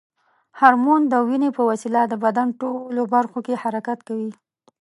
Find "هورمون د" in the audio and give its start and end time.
0.59-1.13